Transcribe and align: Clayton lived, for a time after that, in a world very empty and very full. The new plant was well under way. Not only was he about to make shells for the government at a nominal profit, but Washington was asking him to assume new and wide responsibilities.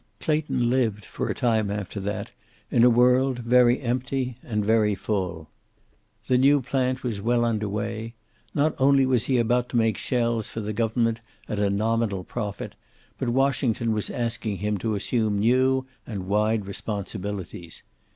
Clayton 0.19 0.67
lived, 0.67 1.05
for 1.05 1.29
a 1.29 1.35
time 1.35 1.69
after 1.69 1.99
that, 1.99 2.31
in 2.71 2.83
a 2.83 2.89
world 2.89 3.37
very 3.37 3.79
empty 3.79 4.35
and 4.41 4.65
very 4.65 4.95
full. 4.95 5.47
The 6.25 6.39
new 6.39 6.59
plant 6.63 7.03
was 7.03 7.21
well 7.21 7.45
under 7.45 7.69
way. 7.69 8.15
Not 8.55 8.73
only 8.79 9.05
was 9.05 9.25
he 9.25 9.37
about 9.37 9.69
to 9.69 9.77
make 9.77 9.99
shells 9.99 10.49
for 10.49 10.59
the 10.59 10.73
government 10.73 11.21
at 11.47 11.59
a 11.59 11.69
nominal 11.69 12.23
profit, 12.23 12.75
but 13.19 13.29
Washington 13.29 13.91
was 13.91 14.09
asking 14.09 14.57
him 14.57 14.79
to 14.79 14.95
assume 14.95 15.37
new 15.37 15.85
and 16.07 16.25
wide 16.25 16.65
responsibilities. 16.65 17.83